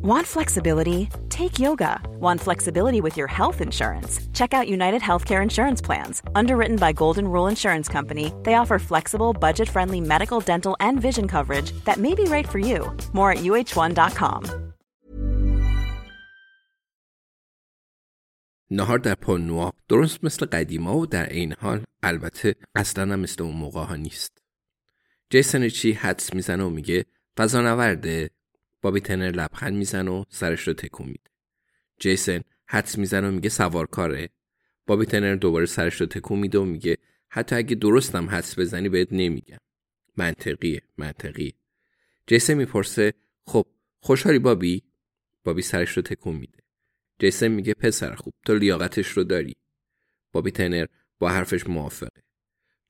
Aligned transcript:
Want 0.00 0.27
flexibility? 0.27 1.09
Take 1.29 1.59
yoga. 1.59 2.01
Want 2.19 2.41
flexibility 2.41 3.01
with 3.01 3.17
your 3.17 3.27
health 3.27 3.61
insurance? 3.61 4.19
Check 4.33 4.53
out 4.53 4.67
United 4.67 5.01
Healthcare 5.01 5.43
Insurance 5.43 5.81
Plans. 5.81 6.21
Underwritten 6.35 6.77
by 6.77 6.91
Golden 6.93 7.27
Rule 7.27 7.47
Insurance 7.47 7.87
Company, 7.87 8.33
they 8.43 8.55
offer 8.55 8.79
flexible, 8.79 9.33
budget 9.33 9.69
friendly 9.69 10.01
medical, 10.01 10.39
dental, 10.39 10.75
and 10.79 11.01
vision 11.01 11.27
coverage 11.27 11.71
that 11.85 11.97
may 11.97 12.15
be 12.15 12.23
right 12.23 12.47
for 12.49 12.59
you. 12.59 12.79
More 13.13 13.31
at 13.31 13.39
uh1.com. 13.43 14.43
نهار 18.73 18.97
در 18.97 19.15
پانوا 19.15 19.71
درست 19.87 20.23
مثل 20.23 20.45
قدیما 20.45 20.97
و 20.97 21.05
در 21.05 21.29
این 21.29 21.53
حال 21.59 21.83
البته 22.03 22.55
اصلا 22.75 23.15
مثل 23.15 23.43
اون 23.43 23.55
موقع 23.55 23.83
ها 23.83 23.95
نیست. 23.95 24.37
جیسن 25.29 25.69
چی 25.69 25.91
حدس 25.91 26.33
میزنه 26.33 26.63
و 26.63 26.69
میگه 26.69 27.05
فضا 27.37 27.61
نورده 27.61 28.29
بابی 28.81 28.99
تنر 28.99 29.31
لبخند 29.31 29.73
می‌زنه 29.73 30.11
و 30.11 30.23
سرش 30.29 30.67
رو 30.67 30.73
تکون 30.73 31.07
میده. 31.07 31.31
جیسن 31.99 32.41
حدس 32.65 32.97
می‌زنه 32.97 33.27
و 33.27 33.31
میگه 33.31 33.49
سوارکاره. 33.49 34.29
بابی 34.87 35.05
تنر 35.05 35.35
دوباره 35.35 35.65
سرش 35.65 36.01
رو 36.01 36.07
تکون 36.07 36.39
میده 36.39 36.59
و 36.59 36.65
میگه 36.65 36.97
حتی 37.29 37.55
اگه 37.55 37.75
درستم 37.75 38.29
حدس 38.29 38.59
بزنی 38.59 38.89
بهت 38.89 39.07
نمیگم. 39.11 39.57
منطقیه 40.17 40.81
منطقیه. 40.97 41.53
جیسن 42.27 42.53
می‌پرسه 42.53 43.13
خب 43.45 43.65
خوشحالی 43.99 44.39
بابی؟ 44.39 44.83
بابی 45.43 45.61
سرش 45.61 45.91
رو 45.91 46.01
تکون 46.01 46.35
میده. 46.35 46.59
جیسن 47.19 47.47
میگه 47.47 47.73
پسر 47.73 48.15
خوب 48.15 48.33
تو 48.45 48.55
لیاقتش 48.55 49.07
رو 49.07 49.23
داری. 49.23 49.55
بابی 50.31 50.51
تنر 50.51 50.85
با 51.19 51.29
حرفش 51.29 51.67
موافقه. 51.67 52.21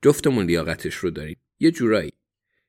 جفتمون 0.02 0.46
لیاقتش 0.46 0.94
رو 0.94 1.10
داریم. 1.10 1.36
یه 1.60 1.70
جورایی. 1.70 2.12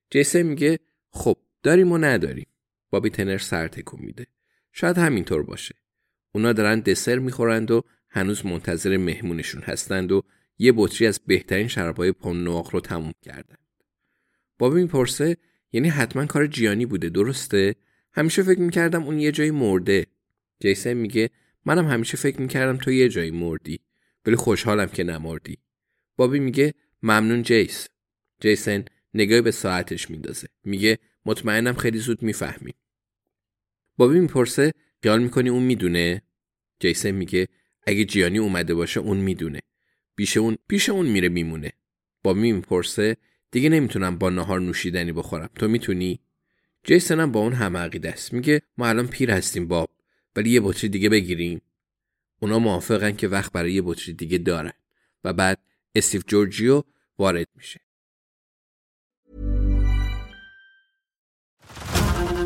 جیسن 0.10 0.41
میگه 0.41 0.80
خب 1.10 1.38
داریم 1.63 1.91
و 1.91 1.98
نداریم. 1.98 2.48
بابی 2.94 3.10
تنر 3.10 3.38
سر 3.38 3.68
تکون 3.68 4.00
میده. 4.02 4.28
شاید 4.72 4.98
همینطور 4.98 5.44
باشه. 5.44 5.76
اونا 6.32 6.54
دارن 6.54 6.80
دسر 6.80 7.20
می‌خورند 7.20 7.72
و 7.72 7.84
هنوز 8.10 8.46
منتظر 8.46 8.98
مهمونشون 8.98 9.62
هستند 9.62 10.12
و 10.12 10.24
یه 10.58 10.74
بطری 10.76 11.08
از 11.08 11.20
بهترین 11.27 11.68
شرابای 11.68 12.12
پون 12.12 12.46
رو 12.46 12.80
تموم 12.84 13.13
کردند. 13.22 13.68
بابی 14.60 14.82
می‌پرسه 14.82 15.38
یعنی 15.72 15.90
حتما 15.90 16.26
کار 16.26 16.48
جیانی 16.48 16.85
بوده 16.85 17.10
درسته؟ 17.10 17.76
همیشه 18.12 18.44
فکر 18.44 18.60
می‌کردم 18.60 19.04
اون 19.04 19.20
یه 19.20 19.32
جایی 19.32 19.52
مرده. 19.52 20.07
جیسن 20.60 20.94
میگه 20.94 21.30
منم 21.66 21.88
همیشه 21.88 22.18
فکر 22.18 22.41
می‌کردم 22.41 22.78
تو 22.78 22.91
یه 22.91 23.10
جایی 23.10 23.32
مردی. 23.32 23.80
ولی 24.26 24.35
خوشحالم 24.35 24.88
که 24.88 25.04
نمردی. 25.04 25.57
بابی 26.16 26.40
میگه 26.40 26.74
ممنون 27.04 27.44
جیس. 27.44 27.88
جیسن 28.40 28.85
نگاهی 29.13 29.41
به 29.41 29.52
ساعتش 29.52 30.10
میندازه. 30.10 30.48
میگه 30.63 31.00
مطمئنم 31.26 31.74
خیلی 31.74 31.98
زود 31.98 32.24
می‌فهمیم. 32.24 32.74
بابی 33.98 34.20
می‌پرسه 34.20 34.72
خیال 35.04 35.24
می‌کنی 35.24 35.49
اون 35.49 35.63
می‌دونه؟ 35.63 36.22
جیسن 36.80 37.12
میگه 37.12 37.48
اگه 37.88 38.05
جیانی 38.05 38.38
اومده 38.38 38.74
باشه 38.74 39.00
اون 39.00 39.18
می‌دونه. 39.18 39.60
پیش 40.16 40.38
اون 40.38 40.58
پیش 40.68 40.90
اون 40.90 41.05
میره 41.05 41.30
میمونه. 41.30 41.74
بابی 42.24 42.52
می‌پرسه 42.52 43.18
دیگه 43.52 43.70
نمی‌تونم 43.70 44.18
با 44.18 44.30
نهار 44.30 44.62
نوشیدنی 44.62 45.12
بخورم. 45.12 45.50
تو 45.55 45.68
می‌تونی؟ 45.68 46.20
جیسن 46.84 47.20
هم 47.20 47.32
با 47.32 47.40
اون 47.40 47.54
هم 47.54 47.77
عقیده 47.77 48.10
است. 48.10 48.34
میگه 48.34 48.62
ما 48.77 48.88
الان 48.88 49.08
پیر 49.08 49.32
هستیم 49.32 49.68
باب 49.68 49.90
ولی 50.35 50.50
یه 50.50 50.62
بطری 50.62 50.90
دیگه 50.90 51.10
بگیریم. 51.10 51.62
اونا 52.41 52.60
موافقن 52.60 53.12
که 53.12 53.28
وقت 53.28 53.52
برای 53.52 53.74
یه 53.74 53.82
بطری 53.82 54.13
دیگه 54.13 54.38
دارن 54.38 54.74
و 55.24 55.34
بعد 55.34 55.60
استیو 55.96 56.22
جورجیو 56.28 56.84
وارد 57.20 57.48
میشه. 57.55 57.82